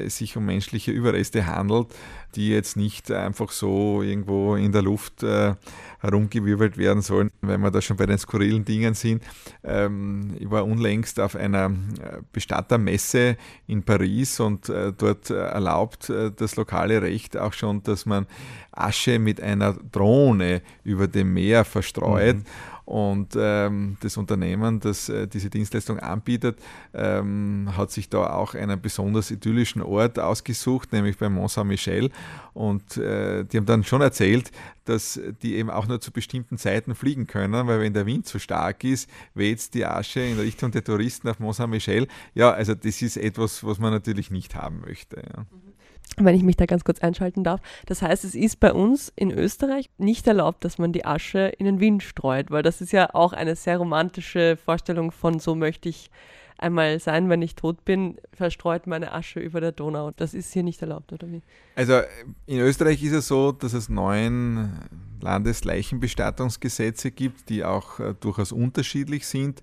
[0.06, 1.88] sich um menschliche Überreste handelt,
[2.34, 5.54] die jetzt nicht einfach so irgendwo in der Luft äh,
[6.00, 9.22] herumgewirbelt werden sollen, wenn wir da schon bei den skurrilen Dingen sind.
[9.64, 13.36] Ähm, ich war unlängst auf einer äh, Bestattermesse
[13.66, 18.26] in Paris und äh, dort erlaubt äh, das lokale Recht auch schon, dass man
[18.72, 22.36] Asche mit einer Drohne über dem Meer verstreut.
[22.36, 22.44] Mhm.
[22.88, 26.58] Und ähm, das Unternehmen, das äh, diese Dienstleistung anbietet,
[26.94, 32.10] ähm, hat sich da auch einen besonders idyllischen Ort ausgesucht, nämlich bei Mont Saint-Michel.
[32.54, 34.52] Und äh, die haben dann schon erzählt,
[34.86, 38.38] dass die eben auch nur zu bestimmten Zeiten fliegen können, weil wenn der Wind zu
[38.38, 42.08] stark ist, weht die Asche in Richtung der Touristen auf Mont Saint-Michel.
[42.34, 45.16] Ja, also das ist etwas, was man natürlich nicht haben möchte.
[45.16, 45.42] Ja.
[45.42, 45.77] Mhm
[46.16, 47.60] wenn ich mich da ganz kurz einschalten darf.
[47.86, 51.66] Das heißt, es ist bei uns in Österreich nicht erlaubt, dass man die Asche in
[51.66, 55.88] den Wind streut, weil das ist ja auch eine sehr romantische Vorstellung von so möchte
[55.88, 56.10] ich
[56.58, 60.10] einmal sein, wenn ich tot bin, verstreut meine Asche über der Donau.
[60.16, 61.42] Das ist hier nicht erlaubt, oder wie?
[61.76, 62.00] Also
[62.46, 64.72] in Österreich ist es so, dass es neun
[65.20, 69.62] Landesleichenbestattungsgesetze gibt, die auch äh, durchaus unterschiedlich sind.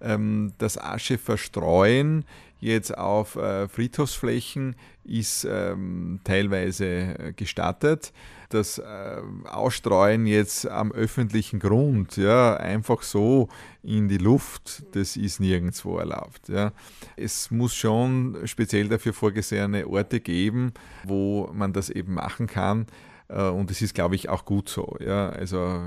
[0.00, 2.26] Ähm, das Asche verstreuen
[2.64, 8.12] jetzt auf äh, Friedhofsflächen ist ähm, teilweise äh, gestattet.
[8.48, 13.48] Das äh, Ausstreuen jetzt am öffentlichen Grund, ja, einfach so
[13.82, 16.48] in die Luft, das ist nirgendwo erlaubt.
[16.48, 16.72] Ja.
[17.16, 20.72] Es muss schon speziell dafür vorgesehene Orte geben,
[21.04, 22.86] wo man das eben machen kann.
[23.28, 24.96] Äh, und es ist, glaube ich, auch gut so.
[25.00, 25.28] Ja.
[25.30, 25.82] Also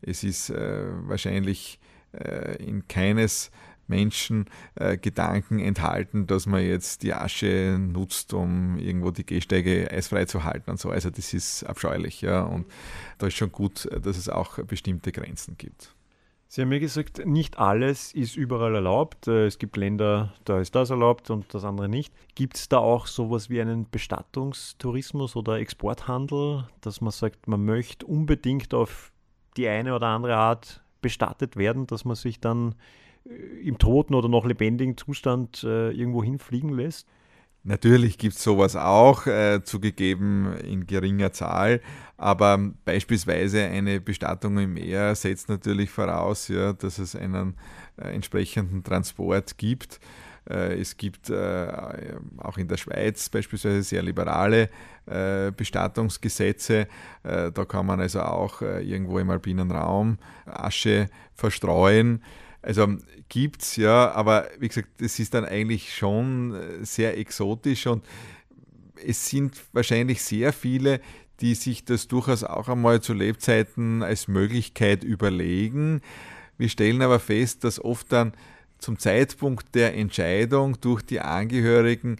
[0.00, 1.78] es ist äh, wahrscheinlich
[2.12, 3.50] äh, in keines
[3.88, 10.24] Menschen äh, Gedanken enthalten, dass man jetzt die Asche nutzt, um irgendwo die Gehsteige eisfrei
[10.24, 10.90] zu halten und so.
[10.90, 12.42] Also das ist abscheulich, ja.
[12.42, 12.66] Und
[13.18, 15.96] da ist schon gut, dass es auch bestimmte Grenzen gibt.
[16.48, 19.26] Sie haben mir gesagt, nicht alles ist überall erlaubt.
[19.26, 22.14] Äh, es gibt Länder, da ist das erlaubt und das andere nicht.
[22.34, 28.06] Gibt es da auch sowas wie einen Bestattungstourismus oder Exporthandel, dass man sagt, man möchte
[28.06, 29.12] unbedingt auf
[29.56, 32.74] die eine oder andere Art bestattet werden, dass man sich dann
[33.62, 37.06] im toten oder noch lebendigen Zustand äh, irgendwo hinfliegen lässt?
[37.64, 41.80] Natürlich gibt es sowas auch, äh, zugegeben in geringer Zahl,
[42.16, 47.56] aber beispielsweise eine Bestattung im Meer setzt natürlich voraus, ja, dass es einen
[47.96, 49.98] äh, entsprechenden Transport gibt.
[50.48, 51.68] Äh, es gibt äh,
[52.38, 54.70] auch in der Schweiz beispielsweise sehr liberale
[55.06, 56.86] äh, Bestattungsgesetze.
[57.22, 62.22] Da kann man also auch irgendwo im alpinen Raum Asche verstreuen.
[62.66, 62.96] Also
[63.28, 68.04] gibt es ja, aber wie gesagt, das ist dann eigentlich schon äh, sehr exotisch und
[69.04, 71.00] es sind wahrscheinlich sehr viele,
[71.38, 76.00] die sich das durchaus auch einmal zu Lebzeiten als Möglichkeit überlegen.
[76.58, 78.32] Wir stellen aber fest, dass oft dann
[78.78, 82.16] zum Zeitpunkt der Entscheidung durch die Angehörigen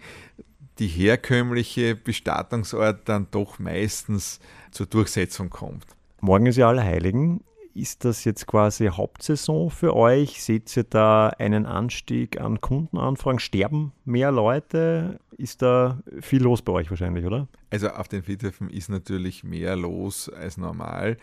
[0.78, 4.38] die herkömmliche Bestattungsort dann doch meistens
[4.70, 5.86] zur Durchsetzung kommt.
[6.20, 7.40] Morgen ist ja Allerheiligen.
[7.76, 10.42] Ist das jetzt quasi Hauptsaison für euch?
[10.42, 13.38] Seht ihr da einen Anstieg an Kundenanfragen?
[13.38, 15.20] Sterben mehr Leute?
[15.36, 17.48] Ist da viel los bei euch wahrscheinlich, oder?
[17.68, 21.18] Also auf den Friedhöfen ist natürlich mehr los als normal.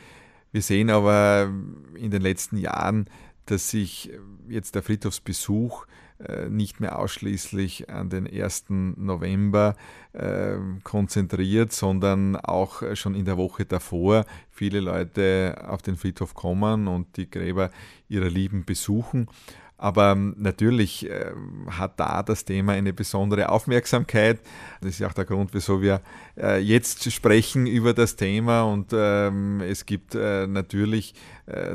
[0.52, 1.52] Wir sehen aber
[1.96, 3.10] in den letzten Jahren,
[3.48, 4.12] dass sich
[4.48, 5.88] jetzt der Friedhofsbesuch
[6.50, 8.66] nicht mehr ausschließlich an den 1.
[8.70, 9.76] November
[10.14, 16.88] äh, konzentriert, sondern auch schon in der Woche davor viele Leute auf den Friedhof kommen
[16.88, 17.72] und die Gräber
[18.08, 19.28] ihrer Lieben besuchen.
[19.78, 21.32] Aber ähm, natürlich äh,
[21.70, 24.40] hat da das Thema eine besondere Aufmerksamkeit.
[24.82, 26.02] Das ist auch der Grund, wieso wir
[26.38, 28.64] äh, jetzt sprechen über das Thema.
[28.64, 31.14] Und ähm, es gibt äh, natürlich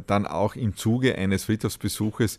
[0.07, 2.39] dann auch im Zuge eines Friedhofsbesuches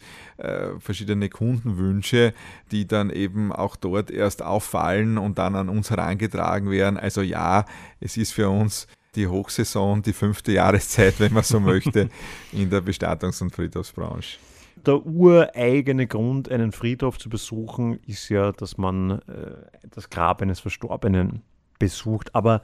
[0.80, 2.34] verschiedene Kundenwünsche,
[2.72, 6.98] die dann eben auch dort erst auffallen und dann an uns herangetragen werden.
[6.98, 7.65] Also ja,
[8.00, 12.10] es ist für uns die Hochsaison, die fünfte Jahreszeit, wenn man so möchte,
[12.52, 14.39] in der Bestattungs- und Friedhofsbranche
[14.86, 19.56] der ureigene Grund, einen Friedhof zu besuchen, ist ja, dass man äh,
[19.92, 21.42] das Grab eines Verstorbenen
[21.80, 22.34] besucht.
[22.36, 22.62] Aber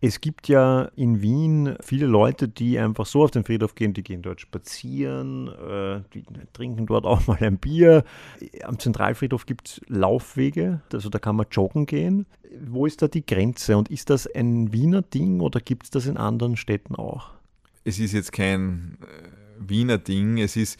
[0.00, 4.02] es gibt ja in Wien viele Leute, die einfach so auf den Friedhof gehen, die
[4.02, 8.04] gehen dort spazieren, äh, die trinken dort auch mal ein Bier.
[8.64, 12.26] Am Zentralfriedhof gibt es Laufwege, also da kann man joggen gehen.
[12.66, 16.06] Wo ist da die Grenze und ist das ein Wiener Ding oder gibt es das
[16.06, 17.30] in anderen Städten auch?
[17.84, 20.78] Es ist jetzt kein äh, Wiener Ding, es ist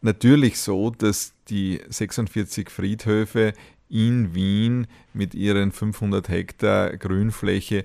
[0.00, 3.52] natürlich so, dass die 46 Friedhöfe
[3.88, 7.84] in Wien mit ihren 500 Hektar Grünfläche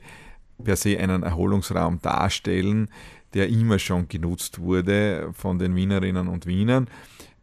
[0.64, 2.90] per se einen Erholungsraum darstellen,
[3.34, 6.88] der immer schon genutzt wurde von den Wienerinnen und Wienern.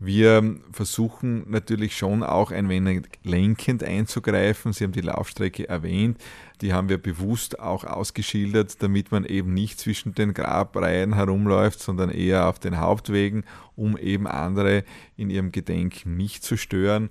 [0.01, 4.73] Wir versuchen natürlich schon auch ein wenig lenkend einzugreifen.
[4.73, 6.19] Sie haben die Laufstrecke erwähnt.
[6.61, 12.11] Die haben wir bewusst auch ausgeschildert, damit man eben nicht zwischen den Grabreihen herumläuft, sondern
[12.11, 13.43] eher auf den Hauptwegen,
[13.75, 14.85] um eben andere
[15.17, 17.11] in ihrem Gedenken nicht zu stören.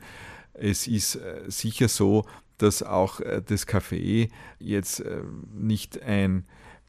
[0.54, 2.26] Es ist äh, sicher so,
[2.58, 5.23] dass auch äh, das Café jetzt äh,
[5.54, 6.45] nicht ein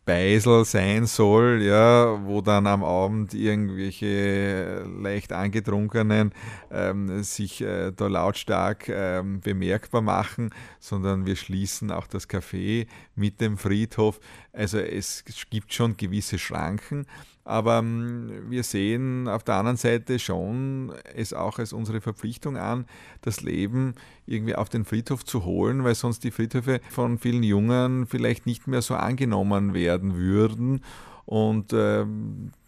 [0.09, 6.33] Beisel sein soll, ja, wo dann am Abend irgendwelche leicht angetrunkenen
[6.71, 10.49] ähm, sich äh, da lautstark ähm, bemerkbar machen,
[10.81, 14.18] sondern wir schließen auch das Café mit dem Friedhof.
[14.55, 17.05] Also es gibt schon gewisse Schranken,
[17.49, 22.85] aber ähm, wir sehen auf der anderen Seite schon es auch als unsere Verpflichtung an,
[23.23, 23.95] das Leben
[24.27, 28.67] irgendwie auf den Friedhof zu holen, weil sonst die Friedhöfe von vielen Jungen vielleicht nicht
[28.67, 30.83] mehr so angenommen werden würden.
[31.29, 32.07] Und äh,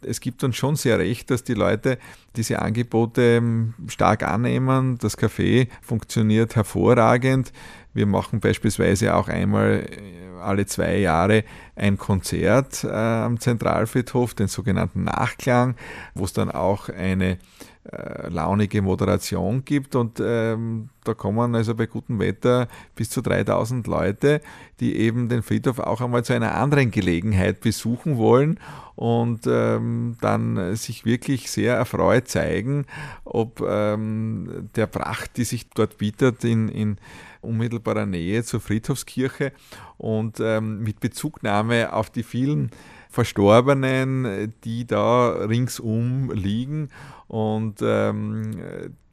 [0.03, 1.97] es gibt uns schon sehr recht, dass die Leute
[2.37, 4.99] diese Angebote ähm, stark annehmen.
[5.01, 7.55] Das Café funktioniert hervorragend.
[7.95, 11.45] Wir machen beispielsweise auch einmal äh, alle zwei Jahre
[11.75, 15.75] ein Konzert äh, am Zentralfriedhof, den sogenannten Nachklang,
[16.15, 17.39] wo es dann auch eine
[17.85, 19.97] äh, launige Moderation gibt.
[19.97, 24.43] Und ähm, da kommen also bei gutem Wetter bis zu 3000 Leute,
[24.81, 28.61] die eben den Friedhof auch einmal zu einer anderen Gelegenheit besuchen wollen
[28.97, 32.85] und ähm, dann sich wirklich sehr erfreut zeigen,
[33.25, 36.99] ob ähm, der Pracht, die sich dort bietet in, in
[37.41, 39.53] unmittelbarer Nähe zur Friedhofskirche.
[39.97, 42.71] Und ähm, mit Bezugnahme auf die vielen
[43.11, 46.89] Verstorbenen, die da ringsum liegen.
[47.29, 48.63] Und ähm,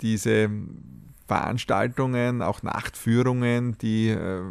[0.02, 0.50] diese
[1.28, 4.42] Veranstaltungen, auch Nachtführungen, die äh,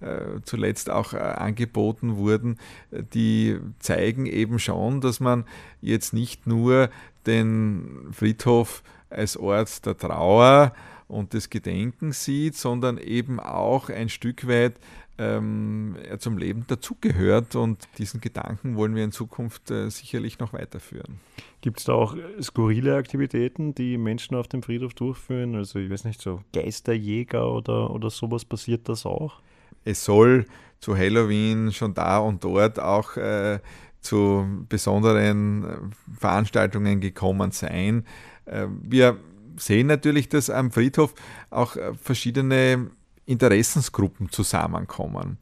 [0.00, 2.58] äh, zuletzt auch äh, angeboten wurden,
[2.90, 5.44] die zeigen eben schon, dass man
[5.80, 6.90] jetzt nicht nur
[7.26, 10.72] den Friedhof als Ort der Trauer
[11.08, 14.74] und des Gedenkens sieht, sondern eben auch ein Stück weit
[15.18, 20.52] ähm, er zum Leben dazugehört und diesen Gedanken wollen wir in Zukunft äh, sicherlich noch
[20.52, 21.20] weiterführen.
[21.60, 25.54] Gibt es da auch skurrile Aktivitäten, die Menschen auf dem Friedhof durchführen?
[25.54, 29.40] Also ich weiß nicht, so Geisterjäger oder, oder sowas passiert das auch?
[29.84, 30.46] Es soll
[30.80, 33.60] zu Halloween schon da und dort auch äh,
[34.00, 35.76] zu besonderen äh,
[36.18, 38.04] Veranstaltungen gekommen sein.
[38.44, 39.18] Äh, wir
[39.56, 41.14] sehen natürlich, dass am Friedhof
[41.50, 42.90] auch äh, verschiedene
[43.26, 45.38] Interessensgruppen zusammenkommen.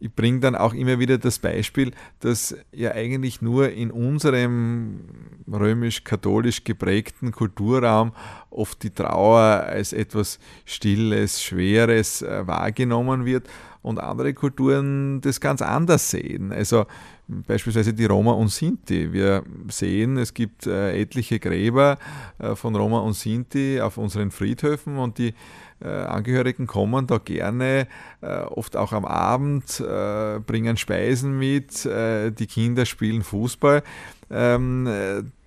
[0.00, 5.00] Ich bringe dann auch immer wieder das Beispiel, dass ja eigentlich nur in unserem
[5.50, 8.12] römisch-katholisch geprägten Kulturraum
[8.50, 13.48] oft die Trauer als etwas Stilles, Schweres äh, wahrgenommen wird
[13.80, 16.52] und andere Kulturen das ganz anders sehen.
[16.52, 16.86] Also
[17.28, 19.12] beispielsweise die Roma und Sinti.
[19.12, 21.98] Wir sehen, es gibt äh, etliche Gräber
[22.38, 25.34] äh, von Roma und Sinti auf unseren Friedhöfen und die
[25.88, 27.86] Angehörigen kommen da gerne,
[28.20, 33.82] äh, oft auch am Abend, äh, bringen Speisen mit, die Kinder spielen Fußball.
[34.30, 34.88] Ähm,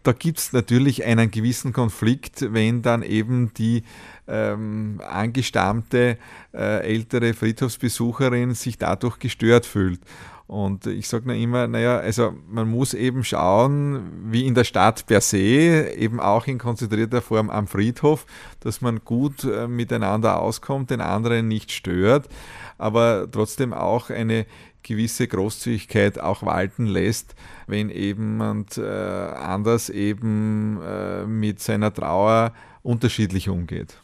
[0.07, 3.83] da gibt es natürlich einen gewissen Konflikt, wenn dann eben die
[4.27, 6.17] ähm, angestammte
[6.53, 9.99] äh, ältere Friedhofsbesucherin sich dadurch gestört fühlt.
[10.47, 15.05] Und ich sage nur immer, naja, also man muss eben schauen, wie in der Stadt
[15.05, 18.25] per se, eben auch in konzentrierter Form am Friedhof,
[18.61, 22.29] dass man gut äh, miteinander auskommt, den anderen nicht stört,
[22.77, 24.45] aber trotzdem auch eine
[24.83, 27.35] gewisse Großzügigkeit auch walten lässt,
[27.67, 33.97] wenn eben und, äh, anders eben äh, mit seiner Trauer unterschiedlich umgeht.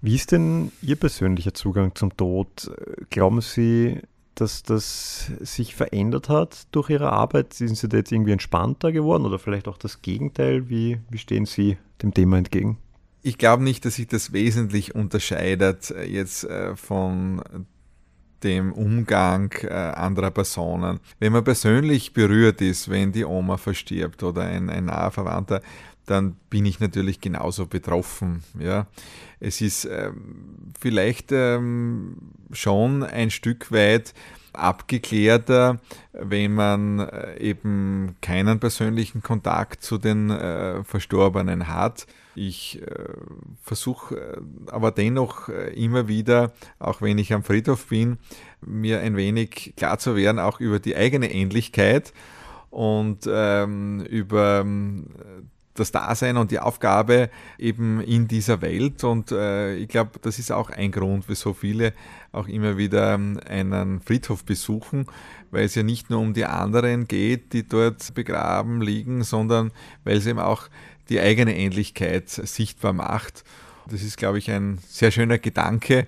[0.00, 2.72] Wie ist denn Ihr persönlicher Zugang zum Tod?
[3.10, 4.00] Glauben Sie,
[4.34, 7.54] dass das sich verändert hat durch Ihre Arbeit?
[7.54, 10.68] Sind Sie da jetzt irgendwie entspannter geworden oder vielleicht auch das Gegenteil?
[10.68, 12.78] Wie, wie stehen Sie dem Thema entgegen?
[13.22, 17.42] Ich glaube nicht, dass sich das wesentlich unterscheidet äh, jetzt äh, von
[18.42, 20.98] dem Umgang äh, anderer Personen.
[21.20, 25.62] Wenn man persönlich berührt ist, wenn die Oma verstirbt oder ein, ein naher Verwandter,
[26.06, 28.42] dann bin ich natürlich genauso betroffen.
[28.58, 28.86] Ja.
[29.40, 32.16] Es ist ähm, vielleicht ähm,
[32.52, 34.14] schon ein Stück weit
[34.52, 35.80] abgeklärter,
[36.12, 42.06] wenn man äh, eben keinen persönlichen Kontakt zu den äh, Verstorbenen hat.
[42.34, 42.86] Ich äh,
[43.62, 44.40] versuche äh,
[44.70, 48.18] aber dennoch äh, immer wieder, auch wenn ich am Friedhof bin,
[48.60, 52.12] mir ein wenig klar zu werden, auch über die eigene Ähnlichkeit
[52.70, 54.64] und ähm, über
[55.74, 59.04] das Dasein und die Aufgabe eben in dieser Welt.
[59.04, 61.94] Und äh, ich glaube, das ist auch ein Grund, wieso viele
[62.30, 65.06] auch immer wieder ähm, einen Friedhof besuchen,
[65.50, 69.72] weil es ja nicht nur um die anderen geht, die dort begraben liegen, sondern
[70.04, 70.68] weil es eben auch
[71.08, 73.44] die eigene Ähnlichkeit sichtbar macht.
[73.90, 76.06] Das ist, glaube ich, ein sehr schöner Gedanke.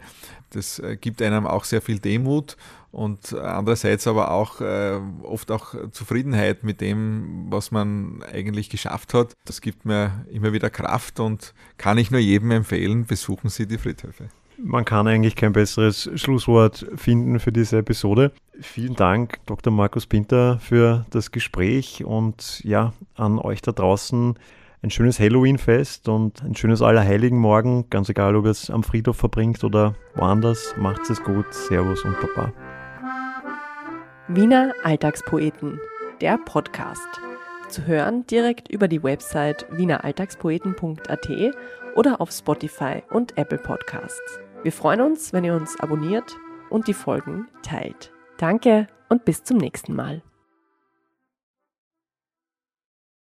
[0.51, 2.57] Das äh, gibt einem auch sehr viel Demut
[2.95, 9.35] und andererseits aber auch äh, oft auch Zufriedenheit mit dem, was man eigentlich geschafft hat.
[9.45, 13.79] Das gibt mir immer wieder Kraft und kann ich nur jedem empfehlen, besuchen Sie die
[13.79, 14.29] Friedhöfe.
[14.57, 18.31] Man kann eigentlich kein besseres Schlusswort finden für diese Episode.
[18.61, 19.73] Vielen Dank, Dr.
[19.73, 24.39] Markus Pinter, für das Gespräch und ja, an euch da draußen
[24.85, 27.89] ein schönes Halloween-Fest und ein schönes Allerheiligen-Morgen.
[27.91, 30.75] Ganz egal, ob ihr es am Friedhof verbringt oder woanders.
[30.79, 31.53] Macht es gut.
[31.53, 32.53] Servus und Baba.
[34.29, 35.79] Wiener Alltagspoeten,
[36.23, 37.07] der Podcast.
[37.69, 41.29] Zu hören direkt über die Website wieneralltagspoeten.at
[41.95, 44.41] oder auf Spotify und Apple Podcasts.
[44.63, 46.39] Wir freuen uns, wenn ihr uns abonniert
[46.71, 48.13] und die Folgen teilt.
[48.39, 50.23] Danke und bis zum nächsten Mal.